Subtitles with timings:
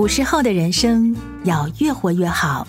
[0.00, 1.14] 五十后的人生
[1.44, 2.66] 要越活越好，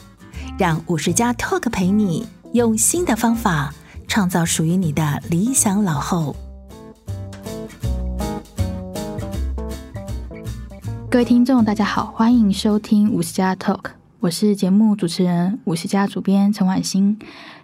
[0.60, 3.74] 让五十加 Talk 陪你用新的方法
[4.06, 6.36] 创造属于你的理想老后。
[11.10, 17.18] 各位听众，大家好，欢迎收听五十加 Talk，我是节目主持人五十加主编陈婉欣。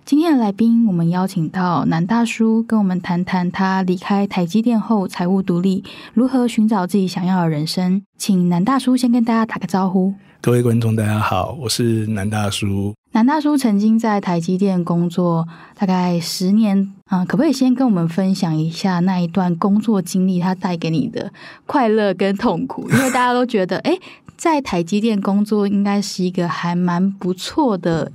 [0.08, 8.02] 今天的来宾，我们邀请到南大叔跟我们谈谈他离开台积电后财务独立，如何寻找自己想要的人生。
[8.18, 10.14] 请南大叔先跟大家打个招呼。
[10.40, 12.94] 各位观众，大家好，我是南大叔。
[13.12, 15.46] 南大叔曾经在台积电工作
[15.78, 21.34] 大概十年，啊，可不可以先跟我们分享一下那一段工作经历，它带给你的
[21.66, 22.90] 快乐跟痛苦？
[22.90, 24.00] 因为大家都觉得， 哎，
[24.38, 28.14] 在台积电工作应该是一个还蛮不错的。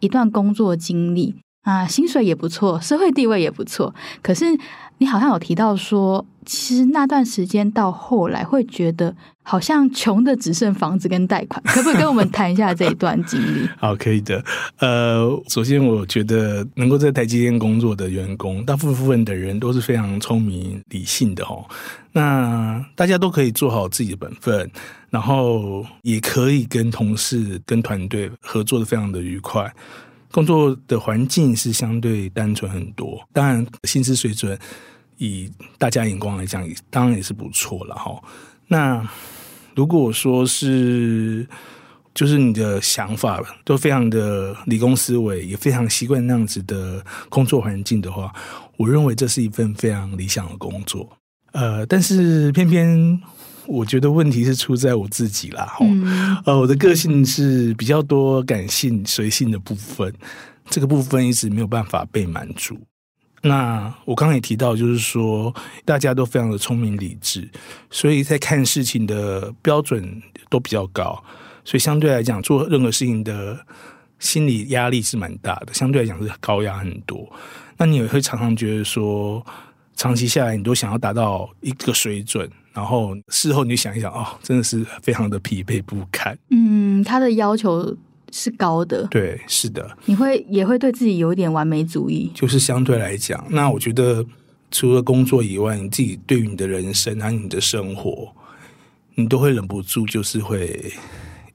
[0.00, 3.92] 一段工作经历啊，薪水也不错，社会地位也不错。
[4.22, 4.44] 可是
[4.98, 11.60] 你好像有提到说，其实那段时间到后来会觉得好像穷的只剩房子跟贷款。
[11.64, 13.68] 可不可以跟我们谈一下这一段经历？
[13.80, 14.44] 好，可以的。
[14.78, 21.64] 呃，首先我觉得能够在台积电工作的员工，大部分的人都是非常聪明理性的哦。
[22.12, 24.70] 那大家都可以做好自己的本分，
[25.10, 29.72] 然后也可以跟同事、跟团队合作的非常的愉快。
[30.34, 34.58] 工作的环境是相对单纯很多，当然薪资水准
[35.16, 38.20] 以大家眼光来讲，当然也是不错了哈。
[38.66, 39.08] 那
[39.76, 41.46] 如果说是
[42.12, 48.34] 就是你的想法都非常的理工思维，也非常习惯那样子的工作环境的话，
[48.76, 51.08] 我认为这是一份非常理想的工作。
[51.52, 53.20] 呃，但是偏偏
[53.66, 60.12] 我觉得问题是出在我自己啦，哈、嗯，呃，我的个性是比较多感性、随性的部分，
[60.70, 62.78] 这个部分一直没有办法被满足。
[63.42, 65.54] 那我刚刚也提到，就是说
[65.84, 67.48] 大家都非常的聪明理智，
[67.90, 71.22] 所以在看事情的标准都比较高，
[71.64, 73.58] 所以相对来讲，做任何事情的
[74.18, 77.30] 心理压力是蛮大的，相对来讲是高压很多。
[77.76, 79.44] 那你也会常常觉得说。
[79.96, 86.36] 长期下来，你都想要达到一个水准，然后事后你就想一想，哦，真的是非常的疲惫不堪。
[86.50, 87.96] 嗯，他的要求
[88.32, 89.96] 是高的，对，是的。
[90.06, 94.26] 你会也会对自己有一点完美主义，就是相对来讲，那我觉得
[94.72, 98.34] 除了工作以外，你自己对于你的人生还有你的生活，
[99.14, 100.92] 你都会忍不住就是会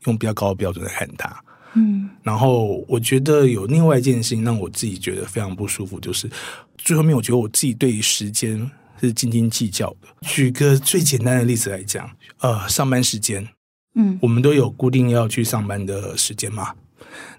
[0.05, 1.43] 用比较高的标准来看他。
[1.73, 6.29] 嗯，然后我觉得有另外一件事情让我自己觉得非常不舒服，就是
[6.77, 10.07] 最后面我觉得我自己对于时间是斤斤计较的。
[10.21, 13.47] 举个最简单的例子来讲，呃，上班时间，
[13.95, 16.73] 嗯，我们都有固定要去上班的时间嘛。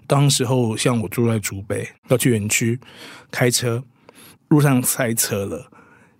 [0.07, 2.79] 当时候像我住在竹北，要去园区
[3.29, 3.83] 开车，
[4.49, 5.71] 路上塞车了，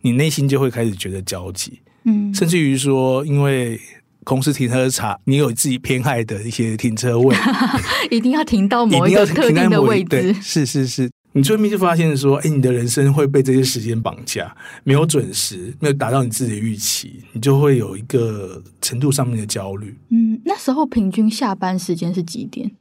[0.01, 3.79] 你内心就会开始觉得焦急，嗯，甚至于说因为。
[4.23, 7.35] 公司停车场，你有自己偏爱的一些停车位，
[8.11, 10.31] 一定要停到某一个特定的位置。
[10.39, 19.97] 是是是，你最后面就发现说，哎，你的人生会被这些时间绑架，没有准时，没有达到你自己的预期，你就会有一个程度上面的焦虑。
[20.09, 22.71] 嗯，那时候平均下班时间是几点？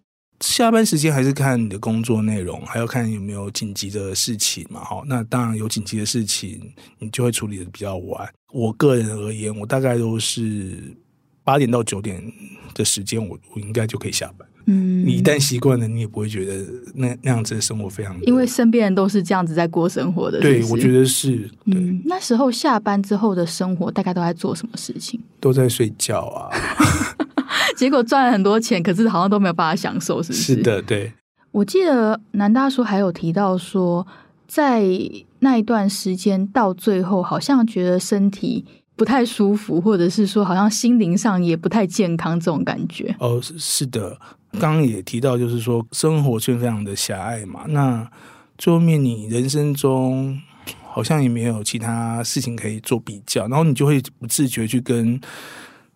[0.40, 4.82] 下班时间还是看你的工作内容，还要看有没有紧急的事情嘛。
[4.82, 8.28] 哈，那当然有紧急的事情，你就会处理的比较晚。
[8.52, 10.96] 我个人而言，我大概都是。
[11.42, 12.22] 八点到九点
[12.74, 14.46] 的时间，我我应该就可以下班。
[14.70, 16.64] 嗯，你一旦习惯了，你也不会觉得
[16.94, 18.16] 那那样子的生活非常。
[18.22, 20.38] 因为身边人都是这样子在过生活的？
[20.38, 21.36] 对，我觉得是。
[21.66, 25.20] 对，嗯，那时候下班之后的生活，大概都在做什么事情？
[25.40, 26.48] 都在睡觉啊。
[27.76, 30.54] 结果赚了很多钱，可是好像都没有办法享受，是不是？
[30.54, 31.12] 是的，对。
[31.50, 34.06] 我记得南大叔还有提到说，
[34.46, 34.84] 在
[35.40, 38.64] 那一段时间到最后，好像觉得身体。
[39.00, 43.16] 不太舒服，或者是说好像心灵上也不太健康这种感觉。
[43.18, 44.14] 哦，是的，
[44.58, 47.64] 刚刚也提到，就是说生活圈非常的狭隘嘛。
[47.66, 48.06] 那
[48.58, 50.38] 最后面你人生中
[50.82, 55.18] 好像也没有其他事情可以做比较，然后你就会不自觉去跟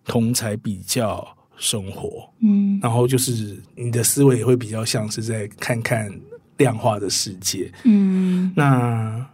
[0.07, 1.29] 同才比较
[1.59, 2.33] 生活。
[2.41, 6.11] 嗯，然后就是你的思维也会比较像是在看看
[6.57, 7.71] 量化的世界。
[7.85, 9.27] 嗯，那。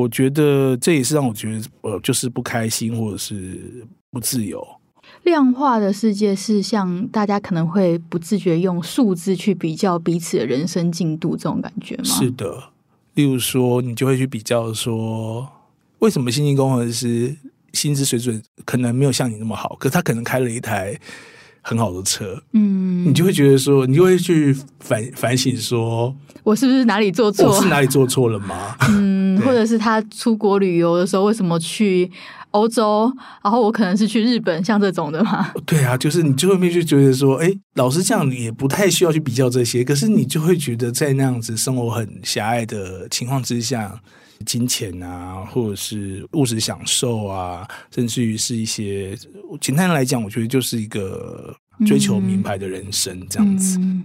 [0.00, 4.66] 我觉得这也是让我觉得呃，就是不开心或者是不自由。
[5.24, 12.04] 量化的世界是像大家可能会不自觉用数字去比较彼此的人生进度这种感觉吗？
[12.04, 12.64] 是的，
[13.14, 15.46] 例如说，你就会去比较说，
[15.98, 17.36] 为什么星际工程师
[17.74, 20.98] 薪资水准可能没有像你那么好，可是他可能开了一台
[21.60, 27.46] 很好的车，嗯，你就会觉得说，你就会去反反省说，我是不是哪里做错？
[27.50, 28.74] 我是哪里做错了吗？
[28.88, 29.19] 嗯，
[29.50, 32.10] 或者是他出国旅游的时候为什么去？
[32.52, 33.08] 欧洲，
[33.44, 35.52] 然后我可能是去日本，像这种的嘛。
[35.64, 39.84] 对啊，就是你最后面就觉得说，哎，老实讲，你也不太需要去比较这些。
[39.84, 43.96] 可是你就会觉得，在那样子生活很狭隘的情况之下，
[44.44, 47.64] 金钱啊，或者是物质享受啊，
[47.94, 49.16] 甚至于是一些
[49.60, 51.54] 简单来讲，我觉得就是一个
[51.86, 53.78] 追求名牌的人生这样子。
[53.78, 54.04] 嗯嗯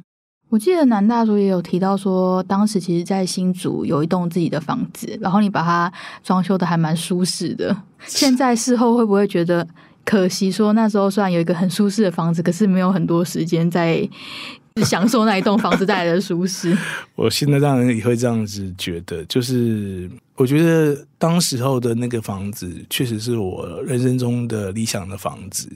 [0.50, 5.92] 我记得南大叔也有提到说，当时其实，在新竹有一栋自己的房子，然后你把它
[6.24, 7.76] 装修的还蛮舒适的。
[8.06, 9.68] 现在事后会不会觉得
[10.06, 10.52] 可惜？
[10.52, 14.08] 说那时候虽然有一个很舒适的房子，可是没有很多时间在
[14.84, 16.78] 享受那一栋房子带来的舒适。
[17.16, 25.70] 我现在当然也会这样子觉得，就是我觉得当时候的那个房子，确实是我人生中的理想的房子。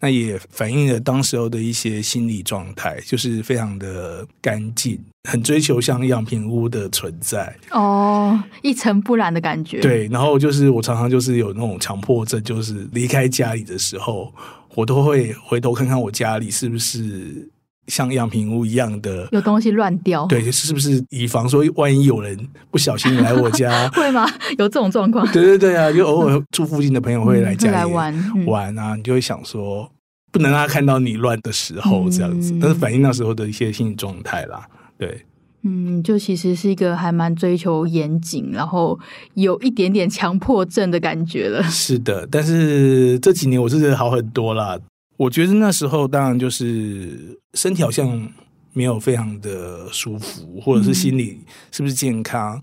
[0.00, 9.80] 那也反映了当时候的一些心理状态，就是非常的干净，很追求像样品屋的存在哦，一尘不染的感觉。
[9.80, 14.32] 对，然后就是我常常就是有那种强迫症，就是离开家里的时候，
[14.74, 17.48] 我都会回头看看我家里是不是
[17.88, 20.26] 像样品屋一样的，有东西乱掉。
[20.26, 22.38] 对，是不是以防说万一有人
[22.70, 24.26] 不小心来我家， 会吗？
[24.58, 25.26] 有这种状况？
[25.32, 29.90] 对对对啊，就偶尔住附近的朋友会来家里、嗯、来玩、嗯、玩啊，你就会想说。
[30.32, 34.68] 不能让他看到你乱的时候，这样子，但是反映那时候的一些心理状态啦。
[34.98, 35.24] 对，
[35.62, 38.98] 嗯，就其实是一个还蛮追求严谨，然后
[39.32, 41.62] 有一点点强迫症的感觉了。
[41.62, 44.76] 是的，但是这几年我是觉得好很多啦。
[45.16, 48.28] 我觉得那时候当然就是身体好像
[48.72, 51.40] 没有非常的舒服，或者是心理
[51.72, 52.56] 是不是健康？
[52.56, 52.62] 嗯、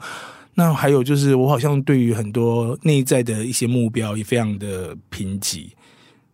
[0.56, 5.70] 那还有就是我好像对于很多内在的一些目标也非常的贫瘠。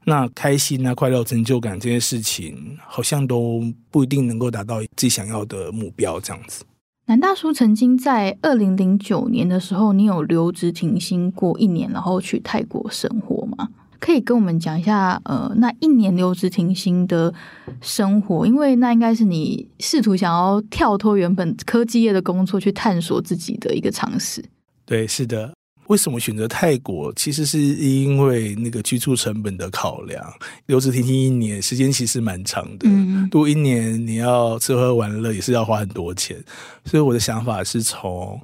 [0.06, 3.62] 那开心啊、快乐、成就感这些事情，好像都
[3.92, 6.19] 不一定能够达到自己想要的目标。
[6.19, 6.63] 这样子，
[7.06, 13.69] 南大叔曾经在二零零九年的时候，你有留职停薪过一年，然后去泰国生活吗？
[13.99, 17.33] 可以跟我们讲一下，呃，那一年留职停薪的
[17.81, 24.43] 生活，因为那应该是你试图想要跳脱原本科技业的工作，去探索自己的一个尝试。
[24.85, 25.51] 对，是的。
[25.87, 27.11] 为什么选择泰国？
[27.15, 30.23] 其实是因为那个居住成本的考量。
[30.67, 32.87] 留职停薪一年，时间其实蛮长的。
[32.87, 36.37] 嗯，如果一年你要吃喝玩乐，也是要花很多钱。
[36.85, 38.39] 所以我的想法是从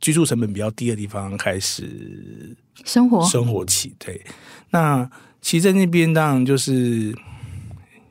[0.00, 3.94] 居住成本比较低的地方开始生活，生活起。
[3.98, 4.20] 对，
[4.70, 5.08] 那
[5.40, 7.14] 其实在那边当然就是。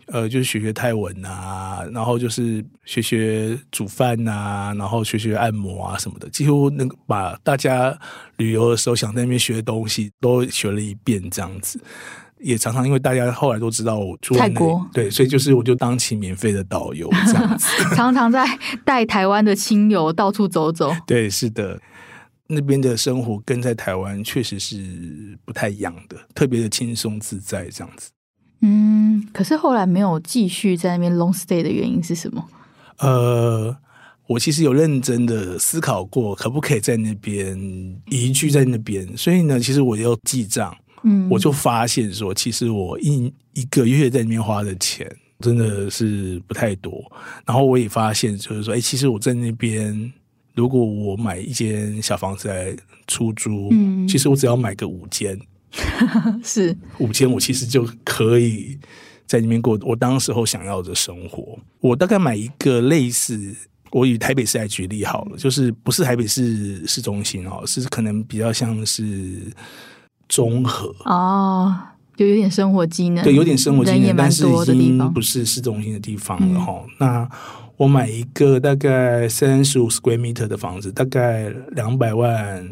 [0.10, 7.94] 呃，就是学学泰文啊，然后就是学学煮饭啊，然后学学按摩啊什么的，几乎能把大家
[8.38, 11.78] 旅游的时候想在那边学的东西都学了一遍，这样子。
[12.39, 18.45] 也常常因为大家后来都知道我住泰国，对，所以就是我就当起免费的导游这样子， 常常在
[18.86, 20.92] 带台湾的亲友到处走走。
[21.07, 21.80] 对，是的，
[22.48, 28.11] 那边的生活跟在台湾确实是不太一样的，特别的轻松自在这样子。
[28.61, 32.44] 嗯，可是后来没有继续在那边 long stay 的原因是什么？
[33.00, 33.76] 呃，
[34.26, 37.56] 我其实有认真的思考过，可不可以在那边
[38.07, 39.16] 移居在那边。
[39.16, 47.04] 所以呢，其实我要记账，嗯，我就发现说，其实我一一个月在那边花的钱真的是不太多。
[47.45, 50.11] 然后我也发现，就是说，哎，其实我在那边，
[50.56, 52.75] 如果我买一间小房子来
[53.07, 55.39] 出租，嗯，其实我只要买个五间。
[56.44, 58.80] 是五间，我其实就可以
[59.27, 61.59] 在那边过我当时候想要的生活。
[61.81, 63.54] 我大概买一个类似，
[63.92, 69.42] 我以台北市来举例好了，就是不是台北市市中心哦，是可能比较像是
[70.28, 71.76] 中和哦，
[72.16, 76.74] 就有点生活机能，对，有点生活机能，但是已经不是市中心的地方了哈。
[76.86, 77.30] 嗯、那
[77.78, 82.69] 我买一个大概三十五 square meter 的房子，大概两百万。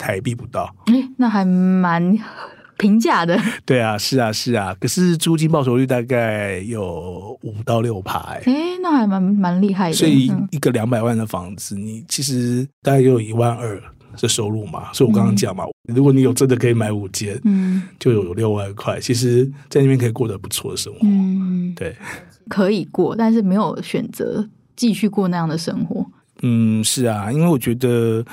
[0.00, 2.16] 台币不到，欸，那还蛮
[2.76, 3.36] 平价的。
[3.66, 4.72] 对啊，是啊，是啊。
[4.78, 9.96] 可是租金报酬率大概有五到六趴，哎，欸，那还蛮蛮厉害的。
[9.96, 13.82] 所以一个两百万的房子，嗯，你其实大概有一万二
[14.20, 14.92] 的收入嘛。
[14.92, 19.00] 所以我刚刚讲嘛，嗯，如果你有真的可以买五间，嗯，就有六万块。
[19.00, 21.00] 其实，在那边可以过得不错的生活。
[21.02, 21.96] 嗯，对，
[22.48, 26.06] 可以过，但是没有选择继续过那样的生活。
[26.42, 28.24] 嗯，是啊，因为我觉得。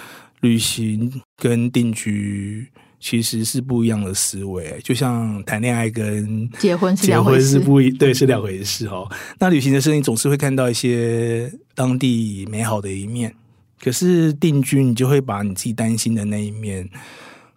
[0.42, 2.68] 旅行跟定居
[3.00, 7.98] 其实是不一样的思维，就像谈恋爱跟结婚是结婚是不一，两回事。
[7.98, 9.10] 对，是两回事哦。
[9.40, 13.34] 那旅行的时候，你总是会看到一些当地美好的一面，
[13.82, 16.88] 可是定居，你就会把你自己担心的那一面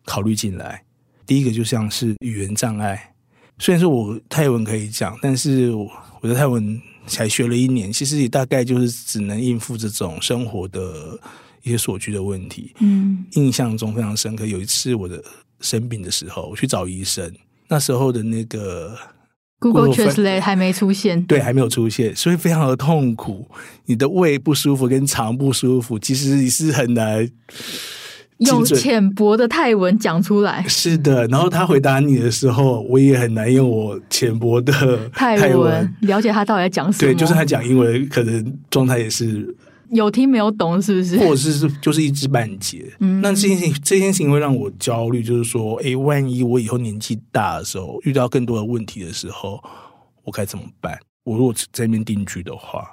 [0.08, 0.82] 考虑进来。
[1.26, 3.12] 第一个就像是语言障碍，
[3.58, 5.86] 虽然说我泰文可以讲，但是我
[6.22, 11.20] 我在泰文才学了一年，其实也大概就是只能应付这种生活的
[11.62, 12.72] 一些所居的问题。
[12.80, 14.46] 嗯，印象中非常深刻。
[14.46, 15.22] 有一次我的
[15.60, 17.30] 生病的时候，我去找医生，
[17.68, 18.96] 那时候的那个
[19.58, 23.46] Google Google Translate 还没出现，对还没有出现，所以非常的痛苦。
[23.84, 27.30] 你的胃不舒服跟肠不舒服，其实你是很难。
[28.38, 30.64] 用浅薄的泰文讲出来。
[30.68, 34.72] 是的，然后他回答你的时候，我也很难用我浅薄的
[35.12, 37.12] 泰文，泰文了解他到底在讲什么。
[37.12, 39.54] 对，就是他讲英文，可能状态也是
[39.90, 41.18] 有听没有懂，是不是？
[41.18, 42.92] 或者是就是一知半解。
[43.00, 49.60] 嗯，那这件事情，这件事情会让我焦虑，就是说，哎，万一我以后年纪大的时候，遇到更多的问题的时候，
[50.24, 50.98] 我该怎么办？
[51.24, 52.86] 我如果在那边定居的话。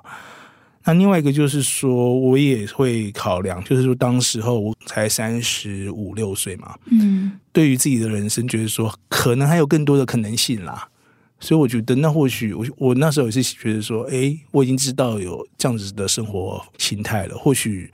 [0.87, 10.87] 那另外一个就是说，我也会考量，就是说，当时候我才三十五六岁嘛，嗯，对于自己的人生，觉得说可能还有更多的可能性啦，
[11.39, 17.91] 所以我觉得那或许我我那时候也是觉得说，诶，我已经知道有这样子的生活形态了，或许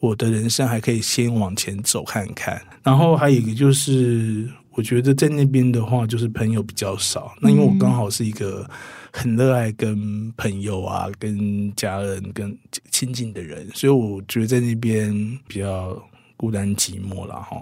[0.00, 2.62] 我的人生还可以先往前走看看。
[2.82, 8.66] 然后还有一个就是，我觉得在那边的话，就是朋友比较少，那因为我刚好是一个。
[9.12, 12.56] 很热爱跟朋友啊、跟家人、跟
[12.90, 16.02] 亲近的人，所以我觉得在那边比较
[16.36, 17.56] 孤单寂寞了哈。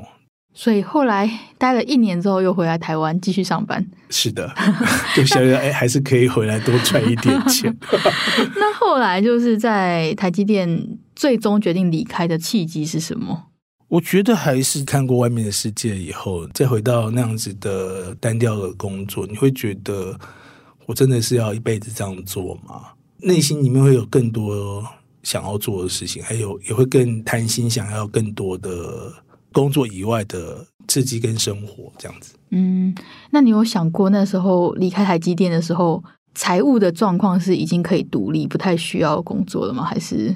[0.52, 3.85] 所以后来待了一年之后，又回来台湾继续上班。
[4.11, 4.52] 是的，
[5.16, 7.76] 就想着哎，还是可以回来多赚一点钱。
[8.57, 13.47] 那后来就是在台积电最终决定离开的契机是什么？
[13.88, 20.19] 我觉得还是看过外面的世界以后，再回到那样子的单调的工作，你会觉得。
[20.87, 22.93] 我真的是要一辈子这样做吗？
[23.19, 24.85] 内心里面会有更多
[25.23, 29.13] 想要做的事情，还有也会更贪心，想要更多的
[29.53, 32.35] 工作以外的刺激跟生活这样子。
[32.51, 32.95] 嗯，
[33.31, 36.03] 那你有想过那时候离开台积电的时候，
[36.35, 39.85] 财务的状况是已经可以独立，不太需要工作了吗？
[39.85, 40.35] 还是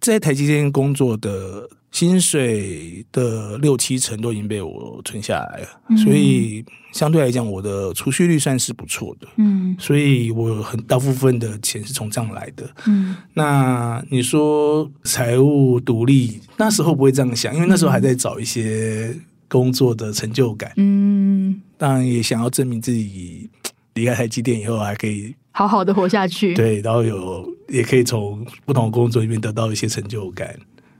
[0.00, 1.68] 在台积电工作的？
[1.96, 6.62] 薪水的六七成都已经被我存下来了，嗯、所以
[6.92, 9.26] 相对来讲，我的储蓄率算是不错的。
[9.38, 12.70] 嗯，所以我很大部分的钱是从这样来的。
[12.86, 20.70] 嗯，那你说财务独立，那时候不会这样想，因为那时候还在找一些工作的成就感。
[20.76, 23.48] 嗯，当然也想要证明自己
[23.94, 26.52] 离开台积电以后还可以好好的活下去。
[26.52, 30.54] 对，然后有也可以从不同的工作里面得到一些成就感。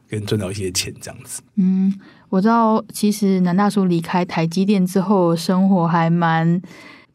[0.08, 1.42] 跟赚到一些钱这样子。
[1.56, 1.92] 嗯，
[2.28, 6.60] 我知道，其实南大叔离开台积电之后，生活还蛮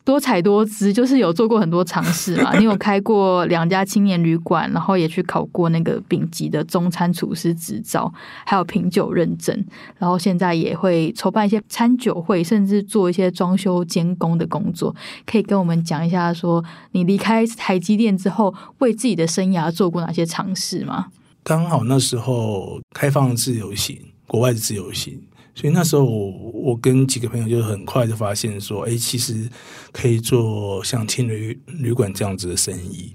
[0.04, 2.54] 多彩多姿，就是有做过很多尝试嘛。
[2.58, 8.12] 你有开过两家青年旅馆，然后也去考过那个丙级的中餐厨师执照，
[8.44, 9.56] 还有品酒认证。
[10.00, 14.94] 然后现在也会筹办一些餐酒会，甚至做一些装修监工的工作。
[15.26, 21.08] 可以跟我们讲一下，说你离开台积电之后，为自己的生涯做过哪些尝试吗？
[21.44, 25.20] 刚好那时候开放自由行，国外的自由行，
[25.56, 29.50] 所以那时候我，我跟几个朋友就很快就发现说，哎，其实
[29.92, 33.14] 可以做像青旅旅馆这样子的生意，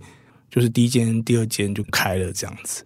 [0.51, 2.85] 就是第一间、第二间就开了这样子。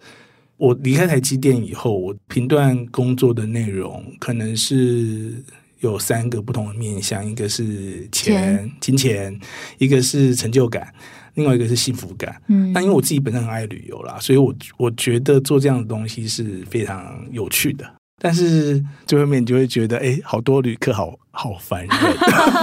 [0.57, 5.43] 我离开台积电以后，我评断工作的内容可能是
[5.79, 9.39] 有三个不同的面向，一个是钱、钱金钱，
[9.79, 10.93] 一个是成就感。
[11.35, 17.89] 另外一个是幸福感，嗯，那因为我自己本身很爱旅游啦，所以我我觉得做这样的东西是非常有趣的。
[18.23, 21.89] 但是最后面你就会觉得，哎，好多旅客好好烦人，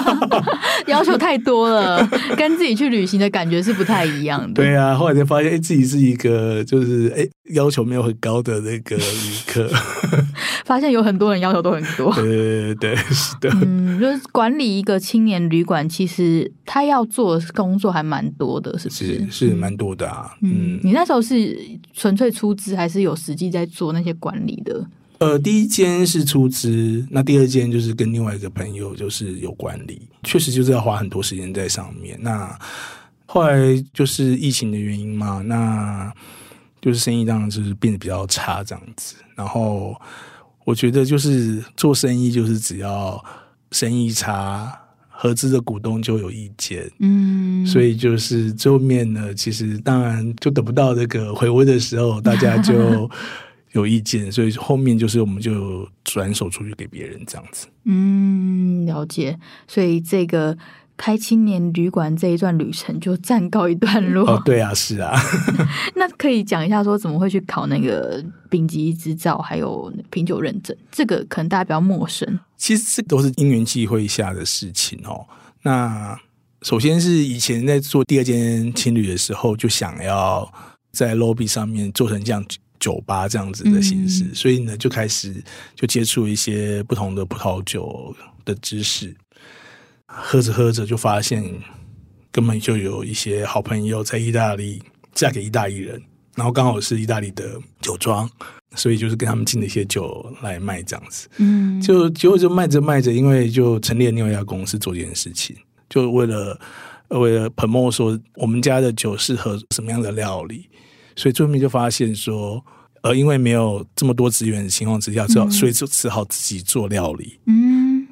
[0.86, 2.06] 要求太多了，
[2.38, 4.54] 跟自己去旅行的感觉是不太一样的。
[4.54, 9.02] 对啊，后来才发现，哎，自己是一个就是哎要求没有很高的那个旅
[9.48, 9.68] 客，
[10.64, 12.14] 发现有很多人要求都很多。
[12.14, 13.50] 对对对对，是的。
[13.62, 19.06] 嗯，就是管理一个青年旅馆，其实他要做的工作还蛮多的，是不是？
[19.30, 20.30] 是是蛮多的啊。
[20.42, 21.58] 嗯，嗯，你那时候是
[21.92, 24.86] 纯粹出资，还是有实际在做那些管理的？
[25.18, 32.16] 呃，第一间是出资，那第二间就是跟另外一个朋友就是有管理，确实就是要花很多时间在上面。
[32.22, 32.56] 那
[33.26, 33.58] 后来
[33.92, 36.12] 就是疫情的原因嘛，那
[36.80, 39.16] 就是生意当然就是变得比较差这样子。
[39.34, 40.00] 然后
[40.64, 43.20] 我觉得就是做生意就是只要
[43.72, 44.72] 生意差，
[45.08, 53.10] 合资的股东就有意见，嗯，所以就是最后面呢，其实当然就等不到这个回温的时候，大家就。
[53.72, 57.66] 有意见，所以后面就是我们就转手出去给别人这样子。
[57.84, 59.38] 嗯，了解。
[59.66, 60.56] 所以这个
[60.96, 64.28] 开青年旅馆这一段旅程就暂告一段落。
[64.28, 65.12] 哦，对啊，是啊。
[65.94, 70.76] 那可以讲一下说怎么会去考那个丙级执照，还有品酒认证？
[70.90, 72.38] 这个可能大家比较陌生。
[72.56, 75.26] 其实这都是因缘际会下的事情哦。
[75.62, 76.18] 那
[76.62, 80.52] 首先是以前在做第二间青旅的时候，就想要
[80.90, 82.44] 在 lobby 上面做成这样
[82.80, 85.42] 酒吧这样子的形式，嗯、所以呢就开始
[85.74, 89.14] 就接触一些不同的葡萄酒的知识，
[90.06, 91.44] 喝着喝着就发现
[92.30, 94.82] 根本就有一些好朋友在意大利
[95.14, 96.02] 嫁给意大利人，
[96.34, 98.30] 然后刚好是意大利的酒庄，
[98.74, 105.56] 所以就是跟他们进了一些酒来卖这样子，嗯，就结果就卖着卖着，因为就成立了另外一家公司做这件事情，
[105.88, 106.60] 就为了
[107.08, 110.68] 为了 promote 说我们家的酒适合什么样的料理。
[111.18, 112.64] 所以最后面就发现说，
[113.02, 117.40] 呃，因为没有这么多资源的情况之下，只好、嗯、所以就只好自己做料理。
[117.46, 118.06] 嗯，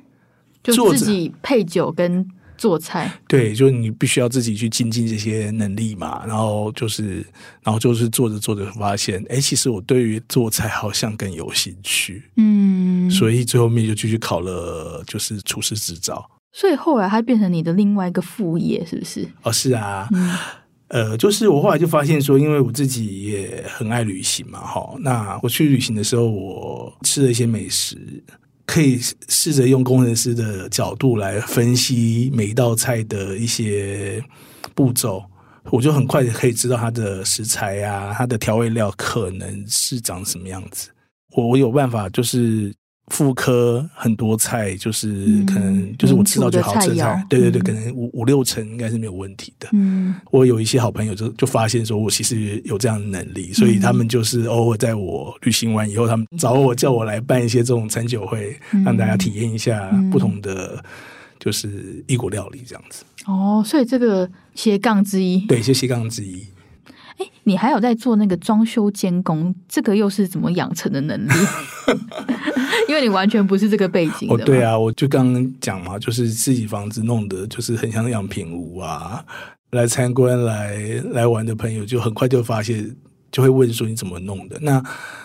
[0.64, 3.20] 就自己配酒跟做菜。
[3.28, 6.26] 对，就是你必须要自己去精进这些能力嘛。
[6.26, 7.24] 然后就是，
[7.62, 12.24] 然后就是做着做着发现，哎，其实我对于做菜好像更有兴趣。
[12.36, 16.28] 嗯，所以最后面就继续考了，就是厨师执照。
[16.52, 19.28] 所以后来它变成你的另外一个副业，是不是？
[19.42, 20.08] 哦，是啊。
[20.12, 20.36] 嗯
[20.88, 27.98] 呃，就是我后来就发现说，因为我自己也很爱旅行嘛，哈，那我去旅行的时候，我吃了一些美食，
[28.64, 34.22] 可以试着用工程师的角度来分析每一道菜的一些
[34.74, 35.24] 步骤，
[35.70, 40.90] 我就很快可以知道它的食材啊，它的调味料可能是长什么样子，
[41.36, 42.72] 我我有办法就是。
[43.08, 49.68] 复刻很多菜，就是可能就是我吃到就好吃的菜，对对对，可能五五六成应该是没有问题的。
[49.72, 60.82] 嗯，我有一些好朋友就就发现说我其实有这样的能力，所以他们就是偶尔在我旅行完以后，他们找我叫我来办一些这种餐酒会，让大家体验一下不同的
[61.38, 63.04] 就是异国料理这样子。
[63.26, 66.44] 哦，所以这个斜杠之一，对，是斜杠之一。
[67.18, 71.32] 哎，你还有在做那个装修监工，这个又是怎么养成的能力？
[72.88, 74.34] 因为你完全不是这个背景的。
[74.34, 79.24] 哦，对啊，我就刚刚讲嘛，就是自己房子弄得就是很像样品屋啊。
[79.72, 80.76] 来参观来
[81.10, 82.96] 来玩的朋友就很快就发现，
[83.32, 84.58] 就会问说你怎么弄的？
[84.60, 84.82] 那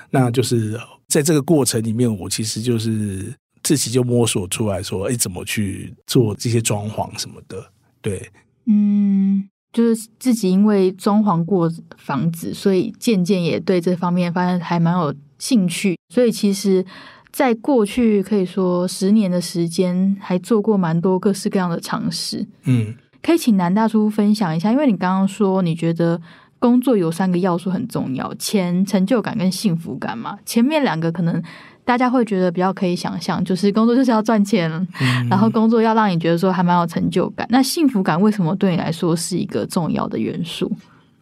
[0.10, 7.64] 那就是在这个过程里面，我其实就是自己就摸索出来说，哎，怎么去做这些装潢什么的？
[8.02, 8.30] 对，
[8.66, 9.48] 嗯。
[9.74, 15.98] 就是自己因为装潢过房子，所以渐渐也对这方面发现还蛮有兴趣。
[16.14, 16.86] 所以其实，
[17.32, 22.46] 在过去可以说十年的时间，还做过蛮多各式各样的尝试。
[22.66, 26.22] 嗯，可以请南大叔分享一下，因为你刚刚说你觉得
[26.60, 30.38] 工作有三个要素很重要：钱、成就感跟幸福感嘛。
[30.46, 31.42] 前面两个可能。
[31.84, 37.46] 大家会觉得比较可以想象，就是工作就是要赚钱，嗯、然后工作要让你觉得说还蛮有成就感。
[37.50, 40.72] 那幸福感为什么对你来说是一个重要的元素？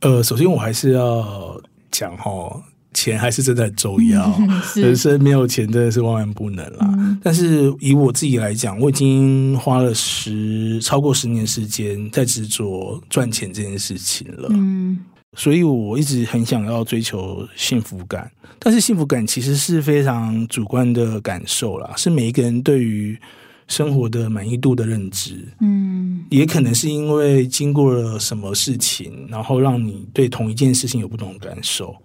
[0.02, 1.60] 呃，首先我还是要
[1.92, 2.62] 讲哈，
[2.94, 4.34] 钱还是真的很重要。
[4.76, 6.90] 人生没有钱真的是万万不能啦。
[6.98, 14.50] 嗯、但是以我自己来讲，我已经花了十超过十年时间在执着赚钱这件事情了。
[14.52, 15.00] 嗯。
[15.38, 23.18] 所以我一直很想要追求幸福感，但是幸福感其实是非常主观的感受啦，是每一个人对于
[23.68, 25.48] 生活的满意度的认知。
[25.62, 31.96] 嗯，也可能是因为经过了什么事情，然后让你对同一件事情有不同的感受。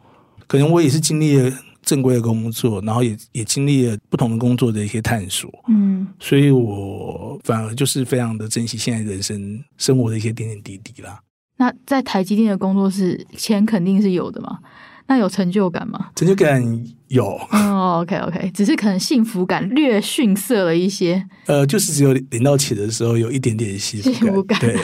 [0.47, 1.51] 可能我也是经历了
[1.83, 5.51] 正规的工作，然后也也经历了不同的工作的一些探索。
[5.69, 11.19] 嗯，所以我反而就是非常的珍惜现在人生生活的一些点点滴滴啦。
[11.57, 14.59] 那在台积电的工作室，钱肯定是有的嘛？
[15.07, 16.09] 那有成就感吗？
[16.17, 16.63] 成就感
[17.09, 17.27] 有。
[17.53, 21.23] 哦，OK OK，只是可能幸福感略逊色了一些。
[21.47, 24.77] 呃，就是只有领到钱的时候有一点点幸福感，幸福感对，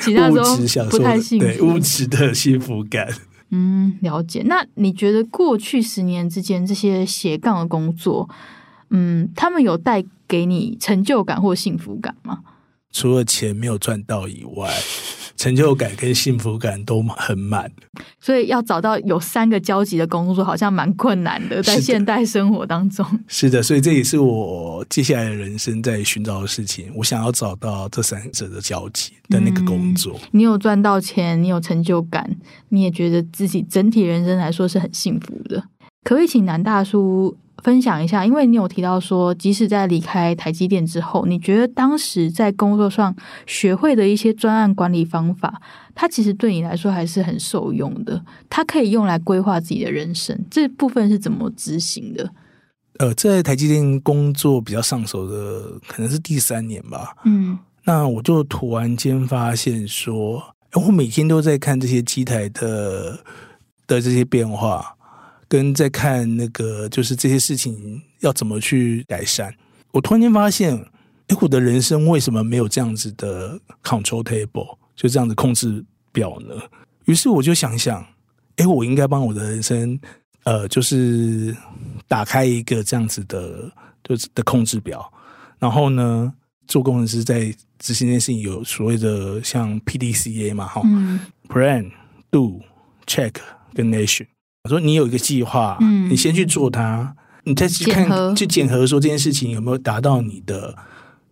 [0.00, 3.08] 其他时候 不太幸福，对，物质的幸福感。
[3.50, 4.42] 嗯，了解。
[4.44, 8.28] 那你觉得过去十年之间这些斜杠的工作，
[8.90, 12.40] 嗯，他们有带给你成就感或幸福感吗？
[12.92, 14.68] 除了钱没有赚到以外。
[15.40, 17.72] 成就感跟幸福感都很满，
[18.20, 23.06] 所以要找到有三个交集的工作，好像蛮困难的，在现代生活当中。
[23.26, 26.92] 是的，所以这也是我接下来的人生在寻找的事情。
[26.94, 30.12] 我想要找到这三者的交集的那个工作。
[30.18, 32.36] 嗯，你有赚到钱，你有成就感，
[32.68, 35.64] 你也觉得自己整体人生来说是很幸福的。
[36.04, 43.14] 可以请南大叔分享一下，因为你有提到说，即使在离开台积电之后，你觉得当时在工作上
[43.46, 45.60] 学会的一些专案管理方法，
[45.94, 48.22] 它其实对你来说还是很受用的。
[48.48, 52.30] 它可以用来规划自己的人生，这部分是怎么执行的？
[52.98, 57.14] 呃，在台积电工作比较上手的，可能是第三年吧。
[57.24, 60.42] 嗯，那我就突然间发现说，
[60.74, 63.18] 我每天都在看这些机台的
[63.86, 64.96] 的这些变化。
[65.50, 69.52] 跟在看那个，就是这些事情要怎么去改善。
[69.90, 70.72] 我突然间发现，
[71.26, 76.54] 哎，我的人生为什么没有这样子的 control table，就这样子控制表呢？
[77.06, 78.06] 于是我就想想，
[78.58, 79.98] 哎，我应该帮我的人生，
[80.44, 81.52] 呃，就是
[82.06, 83.68] 打开一个这样子的，
[84.04, 85.12] 就是的控制表。
[85.58, 86.32] 然后呢，
[86.68, 91.90] 做工程师在执行这件事情，有所谓的像 PDCA 嘛，哈、嗯、，Plan、
[92.30, 92.60] Do、
[93.04, 93.34] Check
[93.74, 94.28] 跟 Action。
[94.64, 100.76] 我说你有一个计划，嗯，你先去做它，你再去看去检核说这件事情有没有达到你的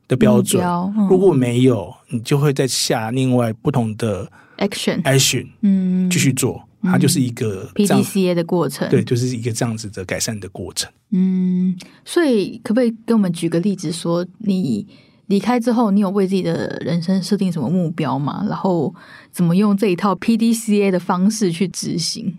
[0.07, 0.65] 的标准。
[0.65, 10.91] 嗯、如果没有，你就会再下另外不同的 action action，嗯，继续做，它就是一个 PDCA 的过程，对，就是一个这样子的改善的过程。
[11.11, 14.87] 嗯，所以可不可以给我们举个例子，说你
[15.27, 18.47] 离开之后，你有为自己的人生设定什么目标吗？
[18.49, 18.95] 然后
[19.31, 22.39] 怎么用这一套 PDCA 的方式去执行？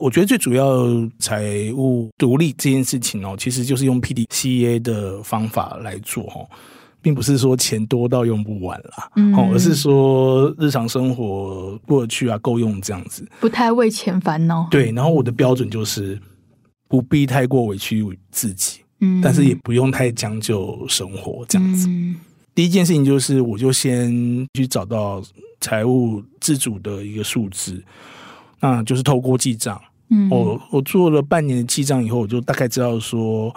[0.00, 0.86] 我觉得最主要
[1.18, 6.48] 财务独立这件事情哦，其实就是用 PDCA 的方法来做哦，
[7.02, 14.66] 并不是说钱多到用不完啦，嗯，而是说日常生活过得去啊，够用这样子，不太为钱烦恼。
[14.70, 16.18] 对，然后我的标准就是
[16.88, 21.86] 不必太过委屈自己，嗯，但是也不用太将就生活这样子。
[21.90, 22.16] 嗯，
[22.54, 24.10] 第一件事情就是，我就先
[24.54, 25.22] 去找到
[25.60, 27.84] 财务自主的一个数字，
[28.60, 29.78] 那就是透过记账。
[30.10, 33.54] 嗯，我我做了半年的记账以后，我就大概知道说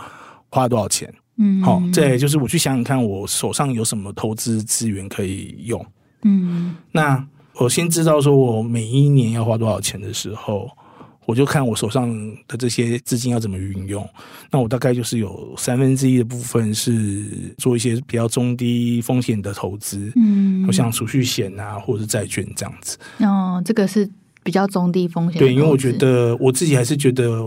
[0.49, 1.11] 花多少钱。
[1.37, 5.83] 嗯，好，再就是我去想想看，我手上有什么投资资源可以用。
[6.21, 10.69] 嗯，那我先知道说我每一年要花多少钱的时候，
[11.25, 12.07] 我就看我手上
[12.47, 14.07] 的这些资金要怎么运用。
[14.51, 20.13] 那我大概就是有三分之一的部分是做一些比较中低风险的投资。
[20.15, 22.95] 嗯，像储蓄险啊，或者是债券这样子。
[23.21, 24.07] 哦，这个是。
[24.43, 27.41] 比较中低风险，对，因为我觉得我自己还是觉得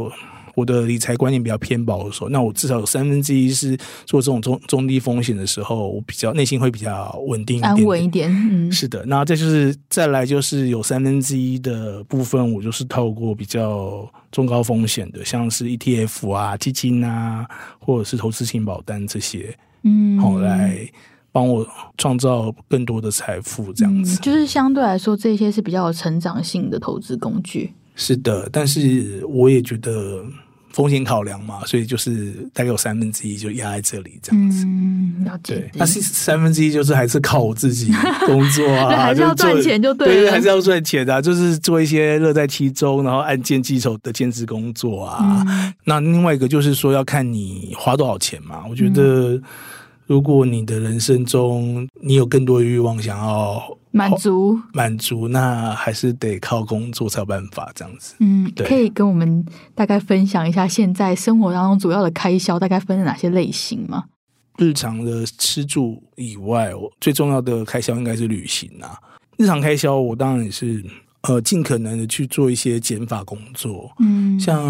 [0.54, 2.30] 我的理财观念比较偏保守。
[2.30, 8.30] 那我至少有三分之一是做这种中中低风险的时候，我比较内心会比较稳定一点点，安稳一点。
[8.32, 9.04] 嗯，是的。
[9.06, 17.46] 那再就是再来就是有三分之一的部分，我就是透过比较中高风险的，像是 ETF 啊、基金啊，
[17.78, 20.88] 或者是投资型保单这些，嗯，好来。
[21.36, 21.68] 帮我
[21.98, 27.70] 创造更多的财富，这样子、嗯、就是相对来说，这些是比较有成长性的投资工具。
[27.94, 30.24] 是的，但是我也觉得
[30.70, 34.64] 风险考量嘛，所以就是大概有三分之一就压在这里，这样子。
[34.64, 35.56] 嗯，了解。
[35.56, 37.92] 对，那是三分之一就是还是靠我自己
[38.24, 45.74] 工作啊，还是要赚钱就对了，对，还是要赚钱的、啊，就是做一些乐在其中，然后按件计酬的兼职工作啊、嗯。
[45.84, 49.42] 那另外一个就是说要看你花多少钱嘛，我觉得、嗯。
[50.06, 58.14] 如果你的人生中你有更多的欲望想要满足满足，那还是得靠工作才有办法这样子。
[58.20, 64.04] 嗯，可以跟我们大概分享一下现在生活当中主要的开销大概分了哪些类型吗？
[64.58, 68.98] 日常的吃住以外，我最重要的开销应该是旅行啊。
[69.36, 70.82] 日常开销我当然也是
[71.22, 73.90] 呃尽可能的去做一些减法工作。
[73.98, 74.64] 嗯，像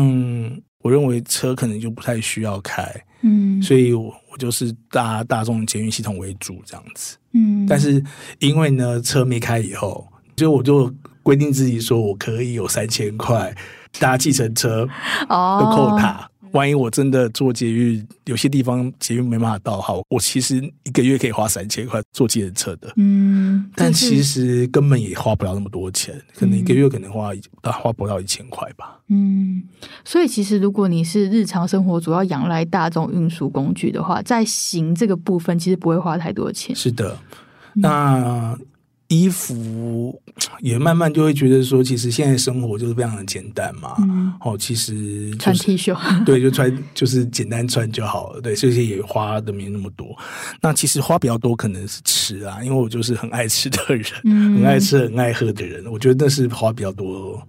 [0.83, 2.83] 我认为车可能就不太需要开。
[3.23, 7.17] 嗯，所以我我就是大大众捷运系统为主这样子。
[7.33, 8.03] 嗯，但是
[8.39, 13.55] 因为呢车没开以后，就我就规定自己说我可以有三千块
[13.99, 16.31] 搭计程车的扣塔。
[16.53, 22.93] 万一我真的坐捷运，有些地方捷运没办法到，好，我其实一个月可以花三千块坐计程车的。
[22.97, 27.31] 嗯，但其实根本也花不了那么多钱，可能一个月可能花
[27.63, 28.99] 花不到一千块吧。
[29.09, 29.63] 嗯，
[30.05, 36.75] 所以其实如果你是日常生活主要仰赖大众运输工具的话，在行这个部分其实不会花太多钱。
[36.75, 37.19] 是的，
[37.75, 38.59] 那。
[39.09, 40.21] 衣服
[40.61, 43.95] 也慢慢就会觉得说，其实现在生活就是非常的简单嘛。
[44.01, 48.41] 嗯、哦，其实、就是、穿 T 恤，对，就穿就是简单穿就好了。
[48.41, 50.17] 对，这些也花的没那么多。
[50.61, 55.85] 那其实花比较多可能是吃啊，因为我就是很爱吃的人，嗯、很爱吃、很爱喝的人。
[55.91, 57.41] 我觉得那是花比较多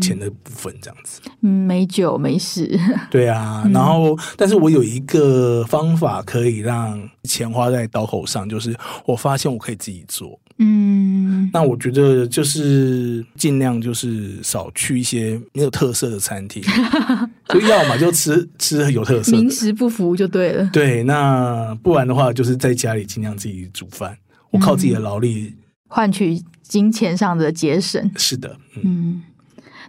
[0.00, 1.20] 钱的部分，这样子。
[1.42, 2.78] 嗯，没酒没事。
[3.10, 10.38] 对啊，然后、嗯，但是我有一个方法可以让钱花在刀口上，就是我发现我可以自己做。
[10.60, 16.60] 嗯，那我觉得就是尽量就是少去一些没有特色的餐厅，
[17.48, 20.68] 就要么就吃吃有特色，名食不符就对了。
[20.72, 24.18] 对，那不然的话，就是在家里尽量自己煮饭，
[24.50, 25.54] 我靠自己的劳力、嗯、
[25.86, 28.10] 换取金钱上的节省。
[28.16, 28.82] 是的，嗯。
[28.84, 29.22] 嗯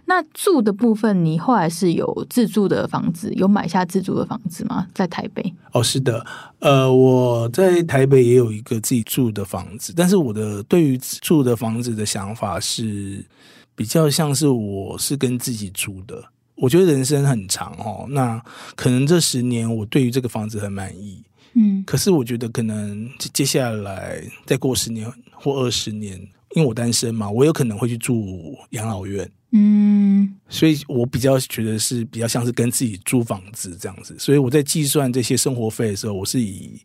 [0.06, 4.86] 那住的部分，你后来是有自住的房子，有买下自住的房子吗？
[4.94, 5.54] 在台北？
[5.72, 6.24] 哦，是的，
[6.58, 13.24] 呃，我在台北也有一个自己住的房子，但是我的对于住的房子的想法是
[13.74, 16.22] 比较像是我是跟自己住的。
[16.56, 18.42] 我觉得人生很长哦，那
[18.74, 21.22] 可能这十年我对于这个房子很满意，
[21.54, 26.18] 嗯，可是我觉得可能接下来再过十年或二十年，
[26.54, 29.30] 因为我单身嘛，我有可能会去住养老院。
[29.52, 36.80] 嗯，所以我比较觉得是比较像是跟自己租房子这样子，所以我在计算这些生活费的时候，我是以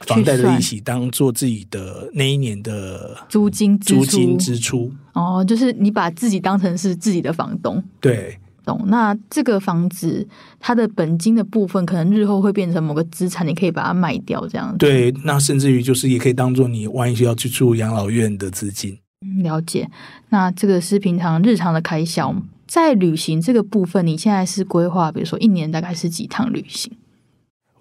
[0.00, 4.92] 房贷的利息当做自己的那一年的租金租金支出。
[5.12, 8.80] 哦，就是你把自己当成是自己的房东，对，懂。
[8.86, 10.26] 那这个房子
[10.60, 14.78] 它的本金的部分，可能日后会变成某个资产，你可以把它卖掉，这样子。
[14.78, 18.98] 对，那甚至于就是也可以当做你万一需要去住养老院的资金。
[19.42, 19.90] 了解，
[20.28, 22.34] 那这个是平常日常的开销。
[22.66, 26.92] 在旅行这个部分，你现在是规划，比如说一年大概是几趟旅行？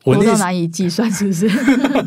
[0.03, 1.49] 我不知道难以计算，是不是？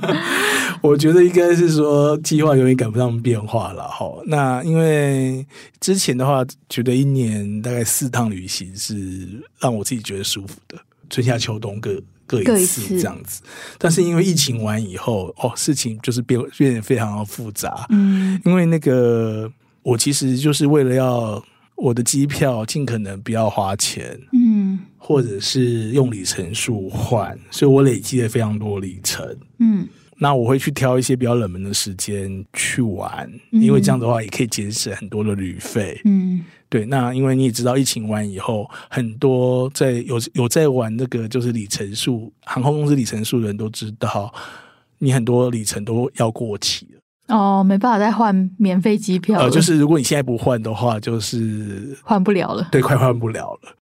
[0.81, 3.87] 我觉得应该是说计划永远赶不上变化了。
[3.87, 5.47] 哈，那因为
[5.79, 10.79] 之前的话，觉得一年大概四趟旅行是让我自己觉得舒服的，
[11.11, 12.03] 春夏秋冬各。
[12.31, 13.43] 各一次这样子，
[13.79, 17.87] 但是因为疫情完以后，哦，事情就是变变得非常的复杂。
[17.91, 19.51] 嗯，因为那个
[19.83, 21.43] 我其实就是为了要
[21.77, 29.37] 我的机票尽可能不要花钱，嗯，或者是用里程数换，所以我累积了非常多里程。
[29.59, 29.89] 嗯，
[30.19, 36.01] 那我会去挑一些比较冷门的时间去玩，因为这样的话也可以节省很多的旅费。
[36.05, 36.45] 嗯。
[36.71, 44.33] 对，那因为你也知道，疫情完以后，很多在有有在玩那个就是里程数航空公司里程数的人都知道，
[44.99, 47.37] 你很多里程都要过期了。
[47.37, 49.41] 哦，没办法再换免费机票。
[49.41, 52.69] 呃，就是如果你现在不换的话，就是换不了了。
[52.71, 53.77] 对，快换不了了。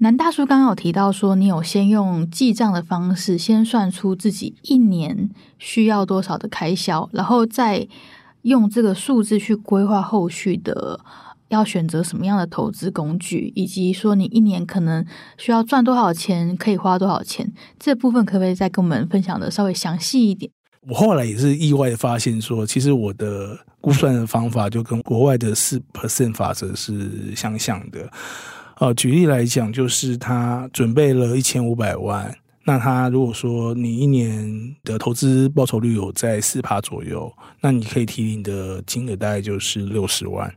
[0.00, 7.88] 南大叔刚刚有提到说，你有先用记账的方式，先算出自己一年需要多少的开销，然后再
[8.42, 11.00] 用这个数字去规划后续的。
[11.50, 15.04] 要选择什么样的投资工具，以及说你一年可能
[15.36, 20.50] 需要赚多少钱，可以花多少钱，这部分可不可以再跟我们分享的稍微详细一点？
[20.88, 28.10] 我后来也是意外的发现说，其实我的估算的方法就跟国外的四 percent 法则是相像的。
[28.78, 32.34] 呃，举例来讲，就是他准备了一千五百万，
[32.64, 40.50] 那他如果说你一年的投资报酬率有在四趴左右，那你可以提领的金额大概就是六十万。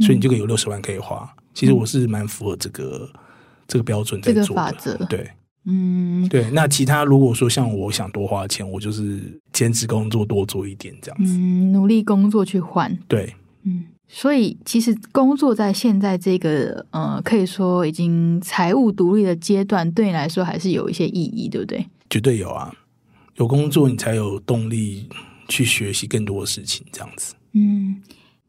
[0.00, 1.28] 所以你就可以有六十万可以花。
[1.54, 3.20] 其实我是蛮符合这个、嗯、
[3.68, 4.46] 这个标准在做的。
[4.46, 5.04] 这个法则。
[5.06, 5.30] 对，
[5.64, 6.50] 嗯，对。
[6.50, 11.34] 那其他如果说像我想多花钱，我就是兼职工作多做一点这样子。
[11.34, 12.96] 嗯，努力工作去换。
[13.06, 13.84] 对，嗯。
[14.08, 21.86] 所以其实工作在现在这个呃，可以说已经财务独立的阶段，对你来说还是有一些意义，对不对？
[22.10, 22.70] 绝对有啊！
[23.36, 25.08] 有工作你才有动力
[25.48, 27.34] 去学习更多的事情，这样子。
[27.52, 28.02] 嗯。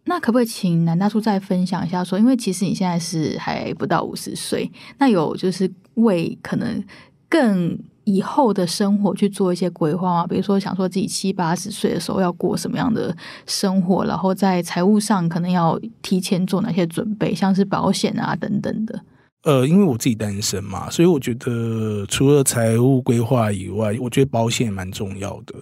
[0.05, 6.83] 那可不可以请南大叔再分享一下说，因为其实你现在是还不到五十岁，那有就是为可能
[7.29, 10.27] 更以后的生活去做一些规划吗？
[10.27, 19.01] 比如说想说自己七八十岁的时候要过什么样的生活，然后在财务上可能要提前做哪些准备，像是保险啊等等的。
[19.43, 25.55] 呃，因为我自己单身嘛，所以我觉得除了财务规划以外，我觉得保险蛮重要的。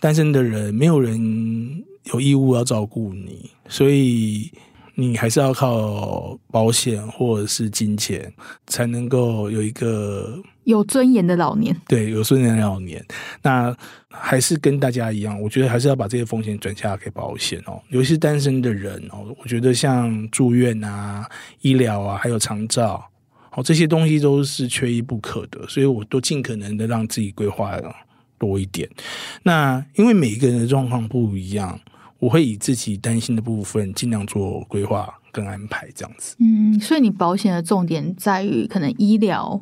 [0.00, 1.18] 单身的人，没有人
[2.12, 4.50] 有义务要照顾你，所以
[4.94, 8.32] 你还是要靠保险或者是金钱，
[8.66, 11.74] 才能够有一个有尊严的老年。
[11.86, 13.04] 对，有尊严的老年。
[13.42, 13.76] 那
[14.08, 17.80] 还是跟大家一样，我觉得还是要把这些风险转嫁给保险哦。
[17.90, 21.28] 尤其是单身的人哦，我觉得像住院啊、
[21.60, 23.04] 医疗啊，还有长照，
[23.52, 27.94] 哦，这些东西都是缺一不可的，所以我都尽可能的让自己规划了。
[28.40, 28.88] 多一点，
[29.42, 31.76] 那因为每一个人的状况不一样，
[32.18, 36.34] 我会以自己担心的部分尽量做规划跟安排，这样子。
[36.40, 39.60] 嗯，所以你保险的重点在于可能医疗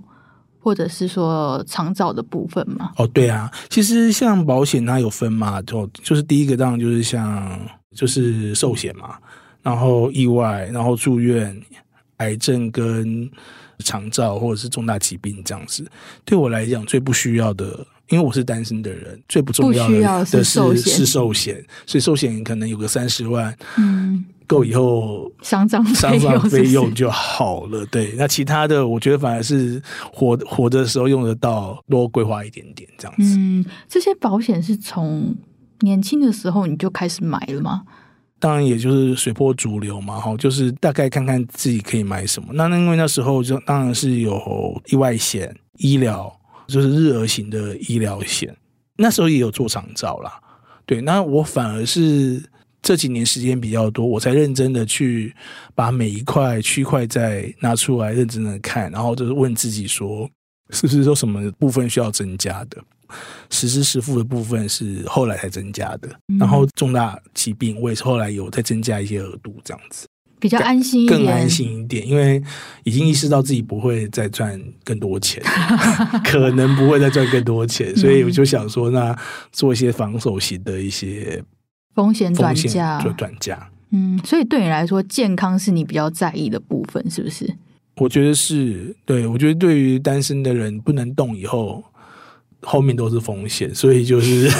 [0.59, 2.93] 或者是说长照的部分吗？
[2.97, 7.61] 哦，对啊，其实像保险它有分嘛，就就是第一个当然就是像
[7.95, 9.17] 就是寿险嘛，
[9.63, 11.61] 然后意外，然后住院、
[12.17, 13.31] 癌症跟
[13.81, 15.87] 长照或者是重大疾病这样子。
[16.25, 17.87] 对我来讲，最不需要的。
[18.09, 20.43] 因为我是单身的人，最不重要的是
[20.77, 27.85] 是寿险，所以寿险可能有个三十万，嗯，够以后丧葬丧葬费用费用就好了。
[27.87, 33.37] 对，那其他的我觉得反而是活活的时候用得到，多规划一点点这样子。
[33.39, 35.35] 嗯，这些保险是从
[35.81, 37.83] 年轻的时候你就开始买了吗？
[38.39, 42.51] 当然，也就是随波逐流嘛，哈，就是大概看看自己可以买什么。
[42.53, 46.31] 那那因为那时候就当然是有意外险、医疗，
[46.67, 48.55] 就是日额型的医疗险。
[48.97, 50.41] 那时候也有做长照啦，
[50.85, 51.01] 对。
[51.01, 52.43] 那我反而是
[52.81, 55.35] 这几年时间比较多，我才认真的去
[55.75, 60.29] 把每一块区块再拿出来认真的看，然后就是问自己说，
[60.71, 62.83] 是不是有什么部分需要增加的？
[63.51, 70.09] 实支实付的部分是后来才增加的，嗯、然后重大疾病我也是后来有再增加一些额度，这样子
[70.47, 72.43] 比较安心一点，更安心一点，因为
[72.85, 75.43] 已经意识到自己不会再赚更多钱，
[76.25, 79.17] 可能不会再赚更多钱，所以我就想说，那
[79.53, 81.43] 做一些防守型的一些
[81.95, 83.71] 风险转嫁，就转嫁。
[83.91, 87.53] 嗯，所以对你来说，健康是你比较在意的部分，是不是？
[87.97, 91.83] 我觉得是，对，我觉得对于单身的人不能动以后。
[92.67, 94.51] 后面都是风险，所以就是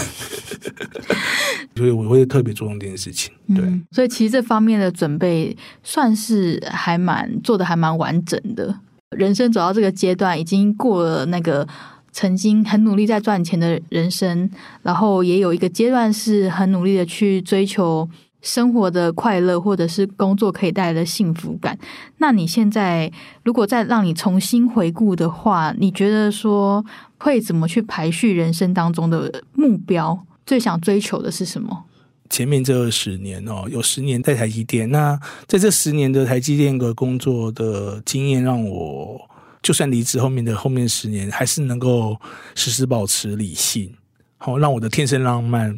[1.75, 3.35] 所以我会特别注重这件事情。
[3.49, 8.73] 对、嗯，所以其实这方面的准备算是还蛮做的，还蛮完整的。
[9.17, 11.67] 人生走到这个阶段，已经过了那个
[12.13, 14.49] 曾经很努力在赚钱的人生，
[14.83, 18.09] 然后也有一个阶段是很努力的去追求
[18.43, 21.79] 生活的快乐，或者是工作可以带来的幸福感。
[22.19, 23.11] 那你现在
[23.43, 26.85] 如果再让你重新回顾的话，你觉得说？
[27.19, 30.27] 会怎么去排序人生当中的目标？
[30.45, 31.85] 最想追求的是什么？
[32.29, 34.91] 前面这二十年哦，有十年在台积电。
[34.91, 39.19] 那在这十年的台积电的工作的经验，让我
[39.63, 42.15] 就算离职后面的后面十年，还是能够
[42.55, 43.95] 时时保持理性，
[44.37, 45.77] 好让我的天生浪漫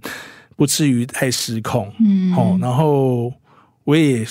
[0.59, 1.91] 不至于太失控。
[2.05, 3.33] 嗯，好，然后
[3.85, 4.27] 我也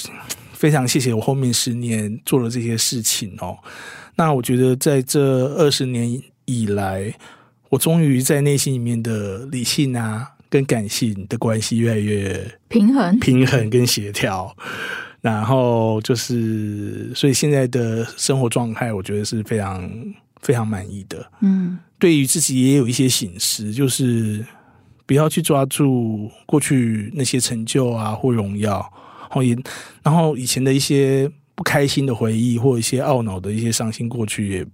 [0.53, 3.57] 非常谢谢我后面十年做了这些事情哦。
[4.15, 6.21] 那我觉得在这二十年。
[6.49, 7.13] 以来，
[7.67, 14.55] 我终于在内心里面的理性啊，跟感性的关系越来越平衡、平衡跟协调。
[15.19, 19.91] 然后就是，所以现在的生活状态，我觉得是非常
[20.39, 21.29] 非常满意的。
[21.41, 24.45] 嗯，对于自己也有一些醒思，就是
[25.07, 28.87] 不要去抓住过去那些成就啊或荣耀，
[29.31, 29.57] 后也
[30.03, 34.67] 然后以前的一些不开心的回忆，或一些懊恼的一些伤心过去也。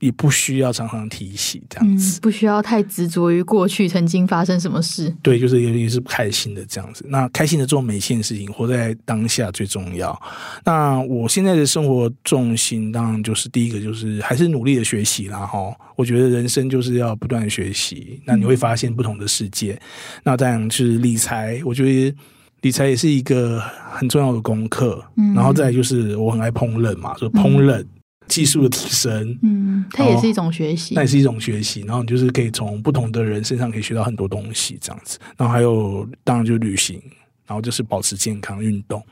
[0.00, 5.14] 也不需要常常提起这样子，嗯，不需要太执着于过去曾经发生什么事。
[5.22, 7.04] 对，就是也也是不开心的这样子。
[7.08, 10.18] 那开心的做每一件事情，活在当下最重要。
[10.64, 15.46] 那我现在的生活重心，当然就是第一个就是还是努力的学习啦。
[15.46, 18.20] 哈，我觉得人生就是要不断的学习。
[18.24, 19.74] 那你会发现不同的世界。
[19.74, 19.80] 嗯、
[20.24, 22.16] 那当然就是理财，我觉得
[22.62, 25.04] 理财也是一个很重要的功课。
[25.16, 27.80] 嗯，然后再来就是我很爱烹饪嘛，说烹饪。
[27.80, 27.88] 嗯
[28.30, 31.80] 技术的提升，嗯，它也是一种学习，那也是一种学习。
[31.80, 35.18] 然后你就是可以从不同的人身上可以学到很多东西，这样子。
[35.36, 37.02] 然后还有，当然就是旅行，
[37.44, 39.04] 然后就是保持健康、运动。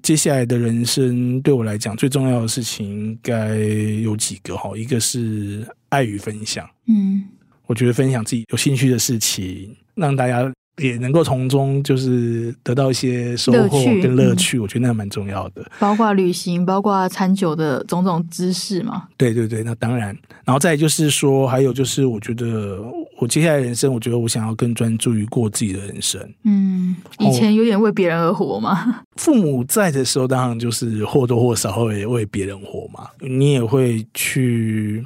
[0.00, 7.24] 接下来的人生对我来讲最重要的事情应该有几个哈，一个是爱与分享，嗯，
[7.66, 10.50] 我觉得分享自己有兴趣的事情，让大家。
[10.78, 15.64] 也能够从中就是得到一些收获跟乐趣，我觉得那蛮重要的。
[15.78, 19.04] 包括旅行，包括餐酒的种种知识嘛。
[19.16, 20.16] 对对对，那当然。
[20.44, 22.80] 然后再就是说，还有就是，我觉得
[23.18, 26.20] 我接下来人生，我觉得我想要更专注于过自己的人生。
[26.44, 29.02] 嗯，以前有点为别人而活嘛。
[29.16, 33.08] 父母在的时候，当然就是或多或少会为别人活嘛。
[33.20, 35.04] 你也会去。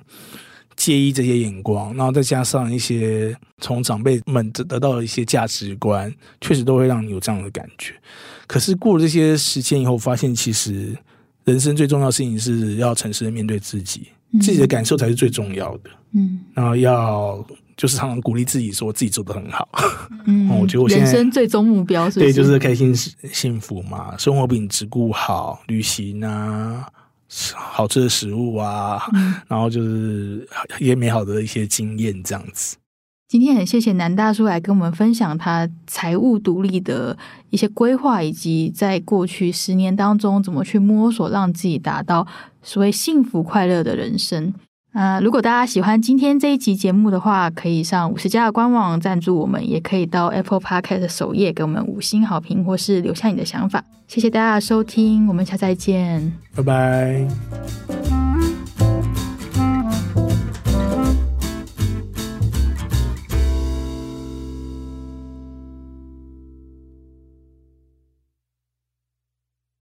[0.80, 7.92] 介意这些眼光，然后再加上一些从长辈们得到的一些价值观，确实都会让你有这样的感觉。
[8.46, 10.96] 可是过了这些时间以后，发现其实
[11.44, 15.90] 人生最重要的事情是要诚实的面对自己，嗯、自己的感受才是最重要的。
[16.12, 17.44] 嗯，然后要
[17.76, 19.68] 就是常常鼓励自己，说自己做得很好。
[20.24, 22.94] 嗯， 我觉得我现在人生最终目标对，就是开心
[23.30, 26.88] 幸福嘛，生活品质顾好，旅行啊。
[27.54, 30.46] 好吃的食物啊，嗯、 然后就是
[30.78, 32.76] 一些美好的一些经验这样子。
[33.28, 37.16] 今天很谢谢南大叔来跟我们分享他财务独立的
[37.50, 42.26] 一些规划，以及在过去十年当中怎么去摸索，让自己达到
[42.60, 44.52] 所谓幸福快乐的人生。
[44.92, 53.84] 啊、呃，如果大家喜欢今天这一集节目的话，可以上五十家的官网赞助我们，也可以到 Apple Podcast 首页给我们五星好评，或是留下你的想法。
[54.08, 58.19] 谢谢大家的收听，我们下次再见，拜拜。